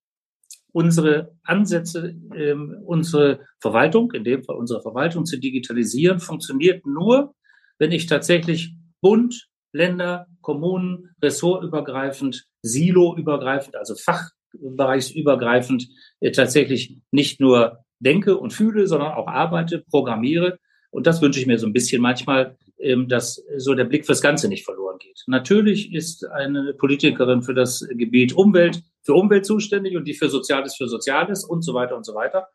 unsere 0.73 1.37
Ansätze, 1.43 2.15
ähm, 2.35 2.77
unsere 2.85 3.41
Verwaltung, 3.61 4.13
in 4.13 4.25
dem 4.25 4.43
Fall 4.43 4.57
unsere 4.57 4.83
Verwaltung 4.83 5.27
zu 5.27 5.39
digitalisieren, 5.39 6.19
funktioniert 6.19 6.87
nur, 6.87 7.35
wenn 7.79 7.93
ich 7.93 8.07
tatsächlich 8.07 8.75
Bund, 9.01 9.49
Länder, 9.73 10.27
Kommunen, 10.41 11.11
ressortübergreifend, 11.23 12.45
siloübergreifend, 12.63 13.77
also 13.77 13.95
fachbereichsübergreifend 13.95 15.89
äh, 16.21 16.31
tatsächlich 16.31 16.99
nicht 17.11 17.41
nur 17.41 17.79
denke 18.01 18.37
und 18.37 18.53
fühle, 18.53 18.87
sondern 18.87 19.13
auch 19.13 19.29
arbeite, 19.29 19.85
programmiere. 19.91 20.59
Und 20.91 21.07
das 21.07 21.23
wünsche 21.23 21.41
ich 21.41 21.47
mir 21.47 21.59
so 21.59 21.67
ein 21.67 21.73
bisschen 21.73 22.03
manchmal, 22.03 22.57
ähm, 22.79 23.09
dass 23.09 23.43
so 23.57 23.75
der 23.75 23.85
Blick 23.85 24.05
fürs 24.05 24.21
Ganze 24.21 24.49
nicht 24.49 24.65
verloren 24.65 24.99
geht. 24.99 25.23
Natürlich 25.27 25.95
ist 25.95 26.27
eine 26.27 26.75
Politikerin 26.75 27.43
für 27.43 27.55
das 27.55 27.87
Gebiet 27.91 28.35
Umwelt 28.35 28.83
für 29.03 29.15
Umwelt 29.15 29.47
zuständig 29.47 29.97
und 29.97 30.05
die 30.05 30.15
für 30.15 30.29
Soziales 30.29 30.77
für 30.77 30.89
Soziales 30.89 31.45
und 31.45 31.63
so 31.63 31.75
weiter 31.75 31.97
und 31.97 32.05
so 32.05 32.15
weiter. 32.15 32.49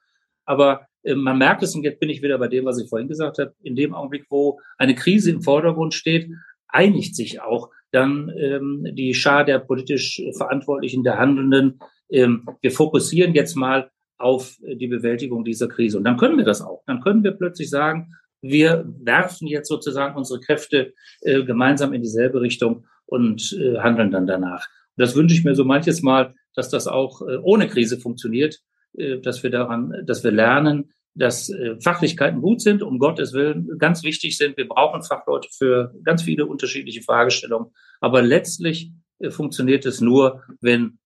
Aber 0.45 0.87
äh, 1.03 1.15
man 1.15 1.37
merkt 1.37 1.63
es, 1.63 1.75
und 1.75 1.83
jetzt 1.83 1.99
bin 1.99 2.09
ich 2.09 2.21
wieder 2.21 2.37
bei 2.37 2.47
dem, 2.47 2.65
was 2.65 2.79
ich 2.79 2.89
vorhin 2.89 3.07
gesagt 3.07 3.37
habe, 3.39 3.53
in 3.61 3.75
dem 3.75 3.93
Augenblick, 3.93 4.25
wo 4.29 4.59
eine 4.77 4.95
Krise 4.95 5.31
im 5.31 5.41
Vordergrund 5.41 5.93
steht, 5.93 6.29
einigt 6.67 7.15
sich 7.15 7.41
auch 7.41 7.69
dann 7.91 8.31
ähm, 8.37 8.87
die 8.91 9.13
Schar 9.13 9.45
der 9.45 9.59
politisch 9.59 10.21
Verantwortlichen, 10.35 11.03
der 11.03 11.17
Handelnden. 11.17 11.79
Ähm, 12.09 12.45
wir 12.61 12.71
fokussieren 12.71 13.33
jetzt 13.33 13.55
mal 13.55 13.89
auf 14.17 14.57
die 14.61 14.87
Bewältigung 14.87 15.43
dieser 15.43 15.67
Krise. 15.67 15.97
Und 15.97 16.03
dann 16.03 16.17
können 16.17 16.37
wir 16.37 16.45
das 16.45 16.61
auch. 16.61 16.83
Dann 16.87 17.01
können 17.01 17.23
wir 17.23 17.31
plötzlich 17.31 17.69
sagen, 17.69 18.13
wir 18.41 18.85
werfen 18.99 19.47
jetzt 19.47 19.67
sozusagen 19.67 20.15
unsere 20.15 20.39
Kräfte 20.39 20.93
äh, 21.21 21.43
gemeinsam 21.43 21.93
in 21.93 22.01
dieselbe 22.01 22.41
Richtung 22.41 22.85
und 23.05 23.53
äh, 23.53 23.77
handeln 23.77 24.11
dann 24.11 24.27
danach. 24.27 24.67
Das 24.97 25.15
wünsche 25.15 25.35
ich 25.35 25.43
mir 25.43 25.55
so 25.55 25.63
manches 25.63 26.01
Mal, 26.01 26.33
dass 26.53 26.69
das 26.69 26.87
auch 26.87 27.21
äh, 27.21 27.37
ohne 27.37 27.67
Krise 27.67 27.99
funktioniert, 27.99 28.59
äh, 28.97 29.19
dass 29.19 29.43
wir 29.43 29.51
daran, 29.51 29.93
dass 30.05 30.23
wir 30.23 30.31
lernen, 30.31 30.91
dass 31.13 31.49
äh, 31.49 31.79
Fachlichkeiten 31.79 32.41
gut 32.41 32.61
sind, 32.61 32.81
um 32.81 32.99
Gottes 32.99 33.33
Willen 33.33 33.77
ganz 33.77 34.03
wichtig 34.03 34.37
sind. 34.37 34.57
Wir 34.57 34.67
brauchen 34.67 35.03
Fachleute 35.03 35.49
für 35.55 35.93
ganz 36.03 36.23
viele 36.23 36.45
unterschiedliche 36.45 37.01
Fragestellungen. 37.01 37.71
Aber 38.01 38.21
letztlich 38.21 38.91
funktioniert 39.29 39.85
es 39.87 39.99
nur, 39.99 40.43
wenn 40.61 40.99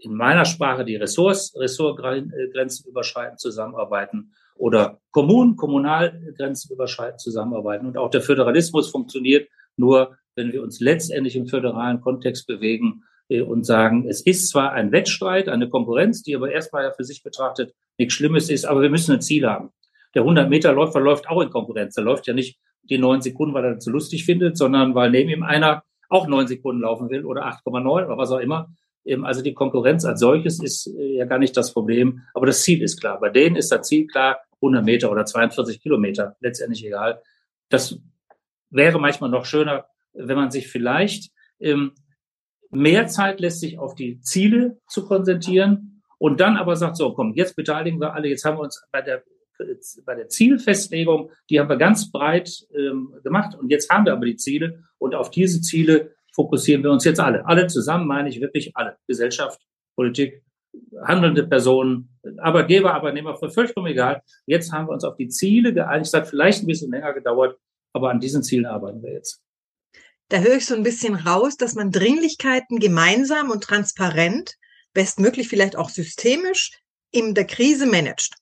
in 0.00 0.14
meiner 0.14 0.44
Sprache 0.44 0.84
die 0.84 0.96
Ressorts, 0.96 1.54
Ressortgrenzen 1.56 2.88
überschreiten, 2.88 3.38
zusammenarbeiten 3.38 4.32
oder 4.56 5.00
Kommunen, 5.12 5.54
Kommunalgrenzen 5.54 6.74
überschreiten, 6.74 7.20
zusammenarbeiten. 7.20 7.86
Und 7.86 7.96
auch 7.96 8.10
der 8.10 8.20
Föderalismus 8.20 8.90
funktioniert 8.90 9.48
nur, 9.76 10.16
wenn 10.34 10.52
wir 10.52 10.62
uns 10.62 10.80
letztendlich 10.80 11.36
im 11.36 11.46
föderalen 11.46 12.00
Kontext 12.00 12.48
bewegen 12.48 13.04
und 13.40 13.64
sagen, 13.64 14.06
es 14.08 14.20
ist 14.20 14.50
zwar 14.50 14.72
ein 14.72 14.92
Wettstreit, 14.92 15.48
eine 15.48 15.68
Konkurrenz, 15.68 16.22
die 16.22 16.36
aber 16.36 16.50
erstmal 16.50 16.84
ja 16.84 16.92
für 16.92 17.04
sich 17.04 17.22
betrachtet 17.22 17.74
nichts 17.98 18.14
Schlimmes 18.14 18.50
ist, 18.50 18.64
aber 18.64 18.82
wir 18.82 18.90
müssen 18.90 19.12
ein 19.12 19.22
Ziel 19.22 19.46
haben. 19.46 19.70
Der 20.14 20.22
100-Meter-Läufer 20.22 21.00
läuft 21.00 21.28
auch 21.28 21.40
in 21.40 21.50
Konkurrenz. 21.50 21.94
Der 21.94 22.04
läuft 22.04 22.26
ja 22.26 22.34
nicht 22.34 22.58
die 22.82 22.98
neun 22.98 23.22
Sekunden, 23.22 23.54
weil 23.54 23.64
er 23.64 23.74
das 23.74 23.84
so 23.84 23.90
lustig 23.90 24.24
findet, 24.24 24.58
sondern 24.58 24.94
weil 24.94 25.10
neben 25.10 25.30
ihm 25.30 25.42
einer 25.42 25.84
auch 26.08 26.26
neun 26.26 26.46
Sekunden 26.46 26.82
laufen 26.82 27.08
will 27.08 27.24
oder 27.24 27.46
8,9 27.46 28.06
oder 28.06 28.18
was 28.18 28.30
auch 28.30 28.40
immer. 28.40 28.70
Also 29.22 29.42
die 29.42 29.54
Konkurrenz 29.54 30.04
als 30.04 30.20
solches 30.20 30.62
ist 30.62 30.86
äh, 30.86 31.16
ja 31.16 31.24
gar 31.24 31.38
nicht 31.38 31.56
das 31.56 31.72
Problem, 31.72 32.20
aber 32.34 32.46
das 32.46 32.62
Ziel 32.62 32.82
ist 32.82 33.00
klar. 33.00 33.18
Bei 33.18 33.30
denen 33.30 33.56
ist 33.56 33.72
das 33.72 33.88
Ziel 33.88 34.06
klar, 34.06 34.38
100 34.56 34.84
Meter 34.84 35.10
oder 35.10 35.24
42 35.24 35.80
Kilometer, 35.80 36.36
letztendlich 36.40 36.86
egal. 36.86 37.20
Das 37.68 37.98
wäre 38.70 39.00
manchmal 39.00 39.30
noch 39.30 39.44
schöner, 39.44 39.86
wenn 40.12 40.36
man 40.36 40.50
sich 40.50 40.68
vielleicht 40.68 41.32
ähm, 41.58 41.92
mehr 42.72 43.06
Zeit 43.06 43.40
lässt, 43.40 43.60
sich 43.60 43.78
auf 43.78 43.94
die 43.94 44.20
Ziele 44.20 44.78
zu 44.88 45.06
konzentrieren 45.06 46.02
und 46.18 46.40
dann 46.40 46.56
aber 46.56 46.76
sagt, 46.76 46.96
so 46.96 47.12
komm, 47.12 47.34
jetzt 47.34 47.56
beteiligen 47.56 48.00
wir 48.00 48.14
alle, 48.14 48.28
jetzt 48.28 48.44
haben 48.44 48.56
wir 48.58 48.62
uns 48.62 48.82
bei 48.90 49.02
der 49.02 49.22
bei 50.04 50.14
der 50.14 50.28
Zielfestlegung, 50.28 51.30
die 51.48 51.60
haben 51.60 51.68
wir 51.68 51.76
ganz 51.76 52.10
breit 52.10 52.66
ähm, 52.74 53.14
gemacht 53.22 53.54
und 53.54 53.70
jetzt 53.70 53.90
haben 53.90 54.06
wir 54.06 54.12
aber 54.12 54.26
die 54.26 54.36
Ziele 54.36 54.82
und 54.98 55.14
auf 55.14 55.30
diese 55.30 55.60
Ziele 55.60 56.14
fokussieren 56.34 56.82
wir 56.82 56.90
uns 56.90 57.04
jetzt 57.04 57.20
alle. 57.20 57.46
Alle 57.46 57.66
zusammen 57.66 58.06
meine 58.06 58.28
ich 58.28 58.40
wirklich 58.40 58.76
alle. 58.76 58.96
Gesellschaft, 59.06 59.60
Politik, 59.94 60.42
handelnde 61.04 61.46
Personen, 61.46 62.08
Arbeitgeber, 62.38 62.94
Arbeitnehmer, 62.94 63.36
vollkommen 63.36 63.86
egal. 63.86 64.22
Jetzt 64.46 64.72
haben 64.72 64.88
wir 64.88 64.92
uns 64.92 65.04
auf 65.04 65.16
die 65.16 65.28
Ziele 65.28 65.74
geeinigt. 65.74 66.06
Es 66.06 66.14
hat 66.14 66.28
vielleicht 66.28 66.62
ein 66.62 66.66
bisschen 66.66 66.90
länger 66.90 67.12
gedauert, 67.12 67.58
aber 67.92 68.10
an 68.10 68.20
diesen 68.20 68.42
Zielen 68.42 68.66
arbeiten 68.66 69.02
wir 69.02 69.12
jetzt. 69.12 69.42
Da 70.28 70.38
höre 70.38 70.56
ich 70.56 70.66
so 70.66 70.74
ein 70.74 70.82
bisschen 70.82 71.14
raus, 71.14 71.56
dass 71.56 71.74
man 71.74 71.90
Dringlichkeiten 71.90 72.78
gemeinsam 72.78 73.50
und 73.50 73.64
transparent, 73.64 74.56
bestmöglich 74.94 75.48
vielleicht 75.48 75.76
auch 75.76 75.90
systemisch, 75.90 76.70
in 77.10 77.34
der 77.34 77.46
Krise 77.46 77.86
managt. 77.86 78.34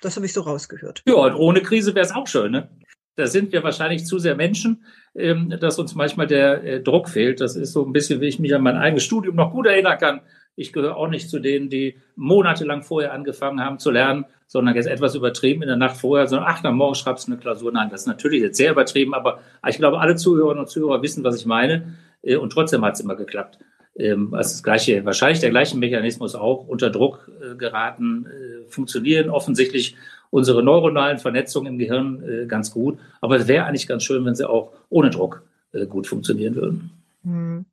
Das 0.00 0.16
habe 0.16 0.26
ich 0.26 0.32
so 0.32 0.42
rausgehört. 0.42 1.02
Ja, 1.06 1.14
und 1.14 1.34
ohne 1.34 1.62
Krise 1.62 1.94
wäre 1.94 2.04
es 2.04 2.12
auch 2.12 2.26
schön, 2.26 2.52
ne? 2.52 2.70
Da 3.16 3.26
sind 3.28 3.52
wir 3.52 3.62
wahrscheinlich 3.62 4.06
zu 4.06 4.18
sehr 4.18 4.34
Menschen, 4.34 4.84
ähm, 5.14 5.56
dass 5.60 5.78
uns 5.78 5.94
manchmal 5.94 6.26
der 6.26 6.64
äh, 6.64 6.82
Druck 6.82 7.08
fehlt. 7.08 7.40
Das 7.40 7.54
ist 7.54 7.72
so 7.72 7.84
ein 7.84 7.92
bisschen, 7.92 8.20
wie 8.20 8.26
ich 8.26 8.40
mich 8.40 8.54
an 8.54 8.62
mein 8.62 8.76
eigenes 8.76 9.04
Studium 9.04 9.36
noch 9.36 9.52
gut 9.52 9.66
erinnern 9.66 9.98
kann. 9.98 10.20
Ich 10.56 10.72
gehöre 10.72 10.96
auch 10.96 11.08
nicht 11.08 11.30
zu 11.30 11.38
denen, 11.38 11.68
die 11.68 12.00
monatelang 12.16 12.82
vorher 12.82 13.12
angefangen 13.12 13.60
haben 13.60 13.78
zu 13.78 13.90
lernen, 13.90 14.24
sondern 14.46 14.74
jetzt 14.74 14.86
etwas 14.86 15.14
übertrieben 15.14 15.62
in 15.62 15.68
der 15.68 15.76
Nacht 15.76 15.96
vorher, 15.96 16.26
sondern 16.26 16.48
ach, 16.48 16.62
am 16.64 16.76
Morgen 16.76 16.94
schreibst 16.94 17.26
du 17.26 17.32
eine 17.32 17.40
Klausur. 17.40 17.72
Nein, 17.72 17.88
das 17.90 18.02
ist 18.02 18.06
natürlich 18.06 18.42
jetzt 18.42 18.56
sehr 18.56 18.72
übertrieben, 18.72 19.14
aber 19.14 19.40
ich 19.68 19.76
glaube, 19.78 20.00
alle 20.00 20.16
Zuhörerinnen 20.16 20.64
und 20.64 20.70
Zuhörer 20.70 21.02
wissen, 21.02 21.24
was 21.24 21.36
ich 21.36 21.46
meine. 21.46 21.94
Äh, 22.22 22.36
und 22.36 22.50
trotzdem 22.50 22.84
hat 22.84 22.94
es 22.94 23.00
immer 23.00 23.16
geklappt. 23.16 23.58
Ähm, 23.96 24.34
also 24.34 24.50
das 24.50 24.62
gleiche, 24.62 25.04
wahrscheinlich 25.04 25.40
der 25.40 25.50
gleiche 25.50 25.76
Mechanismus 25.76 26.34
auch 26.34 26.66
unter 26.66 26.90
Druck 26.90 27.30
äh, 27.40 27.54
geraten, 27.56 28.26
äh, 28.26 28.70
funktionieren 28.70 29.30
offensichtlich 29.30 29.96
unsere 30.30 30.62
neuronalen 30.62 31.18
Vernetzungen 31.18 31.74
im 31.74 31.78
Gehirn 31.78 32.48
ganz 32.48 32.72
gut. 32.72 32.98
Aber 33.20 33.36
es 33.36 33.46
wäre 33.46 33.66
eigentlich 33.66 33.86
ganz 33.86 34.02
schön, 34.02 34.24
wenn 34.24 34.34
sie 34.34 34.48
auch 34.48 34.72
ohne 34.88 35.10
Druck 35.10 35.44
gut 35.88 36.08
funktionieren 36.08 36.56
würden. 36.56 36.90
Hm. 37.22 37.66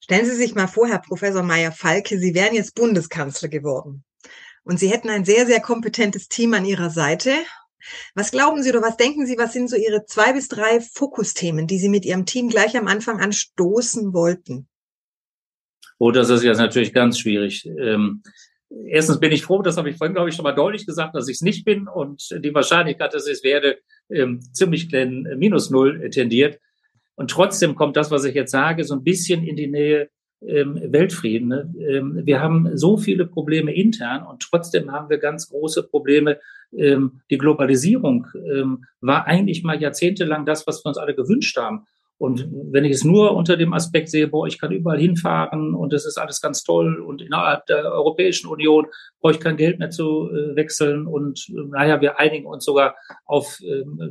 Stellen 0.00 0.24
Sie 0.26 0.34
sich 0.34 0.56
mal 0.56 0.66
vor, 0.66 0.88
Herr 0.88 0.98
Professor 0.98 1.44
Meyer-Falke, 1.44 2.18
Sie 2.18 2.34
wären 2.34 2.54
jetzt 2.54 2.74
Bundeskanzler 2.74 3.48
geworden. 3.48 4.02
Und 4.66 4.80
Sie 4.80 4.90
hätten 4.90 5.08
ein 5.10 5.24
sehr, 5.24 5.46
sehr 5.46 5.60
kompetentes 5.60 6.28
Team 6.28 6.52
an 6.52 6.64
Ihrer 6.64 6.90
Seite. 6.90 7.30
Was 8.16 8.32
glauben 8.32 8.64
Sie 8.64 8.70
oder 8.70 8.82
was 8.82 8.96
denken 8.96 9.24
Sie, 9.24 9.38
was 9.38 9.52
sind 9.52 9.70
so 9.70 9.76
Ihre 9.76 10.06
zwei 10.06 10.32
bis 10.32 10.48
drei 10.48 10.80
Fokusthemen, 10.80 11.68
die 11.68 11.78
Sie 11.78 11.88
mit 11.88 12.04
Ihrem 12.04 12.26
Team 12.26 12.48
gleich 12.48 12.76
am 12.76 12.88
Anfang 12.88 13.20
anstoßen 13.20 14.12
wollten? 14.12 14.66
Oh, 15.98 16.10
das 16.10 16.30
ist 16.30 16.42
jetzt 16.42 16.58
natürlich 16.58 16.92
ganz 16.92 17.20
schwierig. 17.20 17.64
Ähm, 17.78 18.24
erstens 18.88 19.20
bin 19.20 19.30
ich 19.30 19.44
froh, 19.44 19.62
das 19.62 19.76
habe 19.76 19.88
ich 19.88 19.98
vorhin, 19.98 20.14
glaube 20.14 20.30
ich, 20.30 20.34
schon 20.34 20.42
mal 20.42 20.50
deutlich 20.50 20.84
gesagt, 20.84 21.14
dass 21.14 21.28
ich 21.28 21.36
es 21.36 21.42
nicht 21.42 21.64
bin 21.64 21.86
und 21.86 22.28
die 22.36 22.52
Wahrscheinlichkeit, 22.52 23.14
dass 23.14 23.28
ich 23.28 23.34
es 23.34 23.44
werde, 23.44 23.78
ähm, 24.10 24.40
ziemlich 24.52 24.88
klein 24.88 25.28
minus 25.36 25.70
null 25.70 26.10
tendiert. 26.10 26.58
Und 27.14 27.30
trotzdem 27.30 27.76
kommt 27.76 27.96
das, 27.96 28.10
was 28.10 28.24
ich 28.24 28.34
jetzt 28.34 28.50
sage, 28.50 28.82
so 28.82 28.94
ein 28.94 29.04
bisschen 29.04 29.44
in 29.44 29.54
die 29.54 29.68
Nähe 29.68 30.10
ähm, 30.42 30.80
Weltfrieden. 30.92 31.48
Ne? 31.48 31.74
Ähm, 31.78 32.20
wir 32.24 32.40
haben 32.40 32.76
so 32.76 32.96
viele 32.96 33.26
Probleme 33.26 33.74
intern 33.74 34.26
und 34.26 34.42
trotzdem 34.42 34.92
haben 34.92 35.08
wir 35.08 35.18
ganz 35.18 35.48
große 35.48 35.82
Probleme. 35.84 36.38
Ähm, 36.76 37.20
die 37.30 37.38
Globalisierung 37.38 38.26
war 39.00 39.26
eigentlich 39.26 39.62
mal 39.62 39.80
jahrzehntelang 39.80 40.44
das, 40.44 40.66
was 40.66 40.84
wir 40.84 40.88
uns 40.88 40.98
alle 40.98 41.14
gewünscht 41.14 41.56
haben. 41.56 41.86
Und 42.18 42.48
wenn 42.50 42.84
ich 42.84 42.92
es 42.92 43.04
nur 43.04 43.34
unter 43.34 43.56
dem 43.56 43.74
Aspekt 43.74 44.08
sehe, 44.08 44.26
boah, 44.26 44.46
ich 44.46 44.58
kann 44.58 44.72
überall 44.72 44.98
hinfahren 44.98 45.74
und 45.74 45.92
das 45.92 46.06
ist 46.06 46.16
alles 46.16 46.40
ganz 46.40 46.64
toll 46.64 46.98
und 47.00 47.20
innerhalb 47.20 47.66
der 47.66 47.92
Europäischen 47.92 48.48
Union 48.48 48.86
brauche 49.20 49.34
ich 49.34 49.40
kein 49.40 49.58
Geld 49.58 49.78
mehr 49.78 49.90
zu 49.90 50.30
äh, 50.30 50.56
wechseln 50.56 51.06
und 51.06 51.46
äh, 51.50 51.60
naja, 51.68 52.00
wir 52.00 52.18
einigen 52.18 52.46
uns 52.46 52.64
sogar 52.64 52.96
auf 53.26 53.58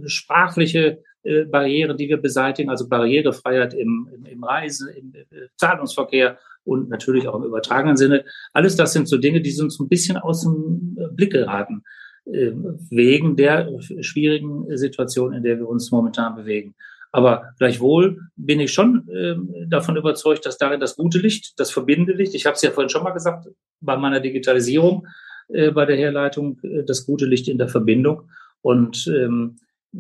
sprachliche 0.06 1.02
äh, 1.26 1.46
Barrieren, 1.46 1.98
die 1.98 2.08
wir 2.08 2.18
beseitigen, 2.18 2.70
also 2.70 2.88
Barrierefreiheit 2.88 3.74
im, 3.74 4.10
im, 4.14 4.26
im 4.26 4.44
Reisen, 4.44 4.90
im, 4.90 5.14
äh, 5.14 5.48
Zahlungsverkehr 5.58 6.38
und 6.64 6.90
natürlich 6.90 7.28
auch 7.28 7.36
im 7.36 7.44
übertragenen 7.44 7.98
Sinne. 7.98 8.26
Alles 8.54 8.76
das 8.76 8.94
sind 8.94 9.08
so 9.08 9.18
Dinge, 9.18 9.42
die 9.42 9.52
sind 9.52 9.72
so 9.72 9.84
ein 9.84 9.90
bisschen 9.90 10.18
aus 10.18 10.44
dem 10.44 10.98
äh, 11.00 11.08
Blick 11.12 11.32
geraten 11.32 11.84
äh, 12.26 12.52
wegen 12.90 13.36
der 13.36 13.70
schwierigen 14.02 14.66
Situation, 14.78 15.34
in 15.34 15.44
der 15.44 15.58
wir 15.58 15.68
uns 15.68 15.92
momentan 15.92 16.36
bewegen. 16.36 16.76
Aber 17.12 17.54
gleichwohl 17.58 18.20
bin 18.36 18.60
ich 18.60 18.74
schon 18.74 19.08
äh, 19.10 19.36
davon 19.68 19.96
überzeugt, 19.96 20.46
dass 20.46 20.58
darin 20.58 20.82
das 20.82 20.98
gute 20.98 21.18
Licht, 21.18 21.54
das 21.58 21.72
verbindende 21.72 22.14
Licht, 22.14 22.36
ich 22.36 22.46
habe 22.46 22.56
es 22.56 22.62
ja 22.62 22.72
vorhin 22.72 22.90
schon 22.90 23.04
mal 23.04 23.12
gesagt, 23.12 23.48
bei 23.80 23.96
meiner 23.96 24.20
Digitalisierung, 24.20 25.08
äh, 25.48 25.72
bei 25.72 25.86
der 25.86 25.96
Herleitung, 25.96 26.60
äh, 26.64 26.84
das 26.84 27.06
gute 27.06 27.26
Licht 27.26 27.48
in 27.48 27.58
der 27.58 27.70
Verbindung. 27.70 28.30
Und 28.62 29.08
ähm, 29.08 29.58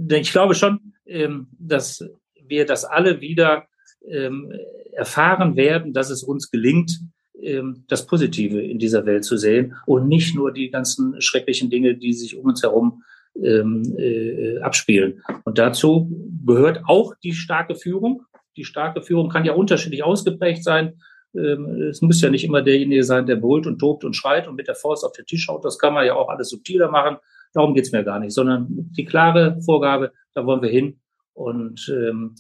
ich 0.10 0.32
glaube 0.32 0.56
schon, 0.56 0.94
ähm, 1.06 1.48
dass 1.58 2.04
wir 2.48 2.66
das 2.66 2.86
alle 2.86 3.22
wieder 3.22 3.66
ähm, 4.08 4.52
erfahren 4.92 5.56
werden, 5.56 5.94
dass 5.94 6.10
es 6.10 6.24
uns 6.24 6.52
gelingt, 6.52 7.00
ähm, 7.42 7.86
das 7.88 8.06
Positive 8.06 8.62
in 8.62 8.80
dieser 8.80 9.06
Welt 9.06 9.25
zu 9.25 9.38
sehen 9.38 9.75
und 9.86 10.08
nicht 10.08 10.36
nur 10.36 10.52
die 10.52 10.70
ganzen 10.70 11.22
schrecklichen 11.22 11.70
Dinge, 11.70 11.96
die 11.96 12.14
sich 12.14 12.36
um 12.36 12.46
uns 12.46 12.62
herum 12.64 13.04
äh, 13.36 14.60
abspielen. 14.60 15.22
Und 15.44 15.58
dazu 15.58 16.10
gehört 16.46 16.84
auch 16.86 17.16
die 17.22 17.34
starke 17.34 17.75
Führung. 17.75 18.24
Die 18.56 18.64
starke 18.64 19.02
Führung 19.02 19.30
kann 19.30 19.44
ja 19.44 19.54
unterschiedlich 19.54 20.04
ausgeprägt 20.04 20.64
sein. 20.64 20.94
Es 21.34 22.02
muss 22.02 22.22
ja 22.22 22.30
nicht 22.30 22.46
immer 22.46 22.62
derjenige 22.62 23.04
sein, 23.04 23.25
der 23.25 23.36
brüllt 23.36 23.68
und 23.68 23.78
tobt 23.78 24.06
und 24.06 24.16
schreit 24.16 24.48
und 24.48 24.56
mit 24.56 24.70
der 24.70 24.75
Faust 24.75 25.04
auf 25.04 25.12
den 25.12 25.25
Tisch 25.25 25.50
haut. 25.50 25.66
Das 25.66 25.78
kann 25.78 25.94
man 25.94 26.06
ja 26.06 26.16
auch 26.16 26.30
alles 26.30 26.48
subtiler 26.48 26.90
machen. 26.90 27.18
Darum 27.56 27.74
geht's 27.74 27.92
mir 27.92 28.04
gar 28.04 28.20
nicht, 28.20 28.34
sondern 28.34 28.68
die 28.70 29.06
klare 29.06 29.60
Vorgabe, 29.62 30.12
da 30.34 30.46
wollen 30.46 30.62
wir 30.62 30.70
hin. 30.70 31.00
Und 31.34 31.90
ähm, 31.90 32.36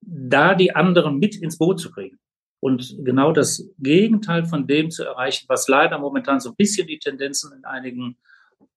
da 0.00 0.54
die 0.54 0.74
anderen 0.74 1.18
mit 1.18 1.36
ins 1.36 1.58
Boot 1.58 1.78
zu 1.78 1.90
kriegen 1.90 2.18
und 2.60 2.96
genau 3.04 3.32
das 3.32 3.70
Gegenteil 3.78 4.44
von 4.44 4.66
dem 4.66 4.90
zu 4.90 5.04
erreichen, 5.04 5.46
was 5.48 5.68
leider 5.68 5.98
momentan 5.98 6.40
so 6.40 6.50
ein 6.50 6.56
bisschen 6.56 6.86
die 6.86 6.98
Tendenzen 6.98 7.52
in 7.56 7.64
einigen 7.64 8.16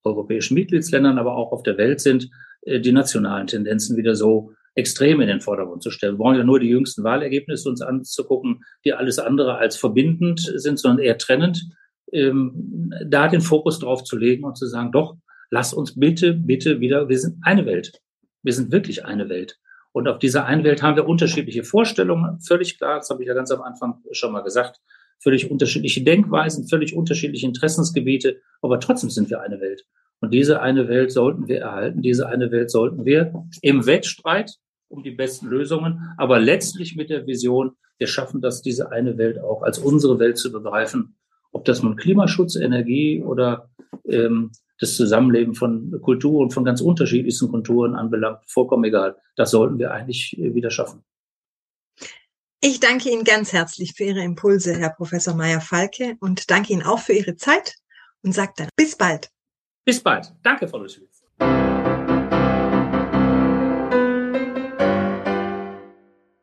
europäischen 0.03 0.55
Mitgliedsländern, 0.55 1.17
aber 1.17 1.35
auch 1.35 1.51
auf 1.51 1.63
der 1.63 1.77
Welt 1.77 2.01
sind, 2.01 2.29
äh, 2.61 2.79
die 2.79 2.91
nationalen 2.91 3.47
Tendenzen 3.47 3.97
wieder 3.97 4.15
so 4.15 4.51
extrem 4.75 5.21
in 5.21 5.27
den 5.27 5.41
Vordergrund 5.41 5.83
zu 5.83 5.91
stellen. 5.91 6.15
Wir 6.15 6.19
wollen 6.19 6.37
ja 6.37 6.43
nur 6.43 6.59
die 6.59 6.67
jüngsten 6.67 7.03
Wahlergebnisse 7.03 7.69
uns 7.69 7.81
anzugucken, 7.81 8.63
die 8.85 8.93
alles 8.93 9.19
andere 9.19 9.57
als 9.57 9.77
verbindend 9.77 10.39
sind, 10.55 10.79
sondern 10.79 11.05
eher 11.05 11.17
trennend. 11.17 11.63
Ähm, 12.11 12.91
da 13.05 13.27
den 13.27 13.41
Fokus 13.41 13.79
drauf 13.79 14.03
zu 14.03 14.17
legen 14.17 14.43
und 14.43 14.57
zu 14.57 14.67
sagen, 14.67 14.91
doch, 14.91 15.15
lass 15.49 15.73
uns 15.73 15.99
bitte, 15.99 16.33
bitte 16.33 16.79
wieder, 16.79 17.09
wir 17.09 17.19
sind 17.19 17.37
eine 17.41 17.65
Welt. 17.65 18.01
Wir 18.41 18.53
sind 18.53 18.71
wirklich 18.71 19.05
eine 19.05 19.29
Welt. 19.29 19.59
Und 19.91 20.07
auf 20.07 20.19
dieser 20.19 20.45
einen 20.45 20.63
Welt 20.63 20.81
haben 20.81 20.95
wir 20.95 21.07
unterschiedliche 21.07 21.63
Vorstellungen, 21.63 22.41
völlig 22.41 22.77
klar, 22.77 22.97
das 22.97 23.09
habe 23.09 23.21
ich 23.21 23.27
ja 23.27 23.35
ganz 23.35 23.51
am 23.51 23.61
Anfang 23.61 24.01
schon 24.11 24.31
mal 24.31 24.41
gesagt, 24.41 24.81
völlig 25.21 25.49
unterschiedliche 25.49 26.03
Denkweisen, 26.03 26.67
völlig 26.67 26.95
unterschiedliche 26.95 27.45
Interessensgebiete, 27.45 28.41
aber 28.61 28.79
trotzdem 28.79 29.09
sind 29.09 29.29
wir 29.29 29.41
eine 29.41 29.61
Welt. 29.61 29.85
Und 30.19 30.33
diese 30.33 30.61
eine 30.61 30.87
Welt 30.87 31.11
sollten 31.11 31.47
wir 31.47 31.59
erhalten, 31.59 32.01
diese 32.01 32.27
eine 32.27 32.51
Welt 32.51 32.71
sollten 32.71 33.05
wir 33.05 33.33
im 33.61 33.85
Wettstreit 33.85 34.55
um 34.89 35.03
die 35.03 35.11
besten 35.11 35.47
Lösungen, 35.47 36.13
aber 36.17 36.39
letztlich 36.39 36.95
mit 36.95 37.09
der 37.09 37.25
Vision, 37.27 37.71
wir 37.97 38.07
schaffen 38.07 38.41
das, 38.41 38.61
diese 38.61 38.91
eine 38.91 39.17
Welt 39.17 39.39
auch 39.39 39.63
als 39.63 39.79
unsere 39.79 40.19
Welt 40.19 40.37
zu 40.37 40.51
begreifen. 40.51 41.15
Ob 41.51 41.65
das 41.65 41.83
nun 41.83 41.95
Klimaschutz, 41.95 42.55
Energie 42.55 43.21
oder 43.23 43.69
ähm, 44.07 44.51
das 44.83 44.95
Zusammenleben 44.95 45.55
von 45.55 45.99
Kulturen, 46.01 46.51
von 46.51 46.63
ganz 46.63 46.81
unterschiedlichsten 46.81 47.49
Kulturen 47.49 47.95
anbelangt, 47.95 48.39
vollkommen 48.45 48.83
egal. 48.83 49.17
Das 49.35 49.51
sollten 49.51 49.79
wir 49.79 49.91
eigentlich 49.91 50.37
äh, 50.37 50.53
wieder 50.53 50.69
schaffen. 50.69 51.03
Ich 52.61 52.79
danke 52.79 53.09
Ihnen 53.09 53.23
ganz 53.23 53.51
herzlich 53.51 53.93
für 53.93 54.05
Ihre 54.05 54.21
Impulse, 54.21 54.75
Herr 54.77 54.91
Professor 54.91 55.33
Meyer-Falke, 55.35 56.15
und 56.19 56.49
danke 56.49 56.71
Ihnen 56.71 56.83
auch 56.83 56.99
für 56.99 57.13
Ihre 57.13 57.35
Zeit 57.35 57.75
und 58.21 58.33
sage 58.33 58.53
dann 58.55 58.69
bis 58.77 58.95
bald. 58.95 59.29
Bis 59.85 60.01
bald. 60.01 60.33
Danke, 60.43 60.67
Frau 60.67 60.77
Luschwitz. 60.77 61.23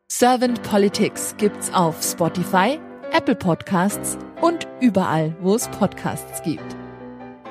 Servant 0.07 0.61
Politics 0.61 1.33
gibt's 1.37 1.73
auf 1.73 2.03
Spotify, 2.03 2.79
Apple 3.11 3.35
Podcasts 3.35 4.19
und 4.41 4.67
überall, 4.79 5.35
wo 5.41 5.55
es 5.55 5.67
Podcasts 5.69 6.43
gibt. 6.43 6.80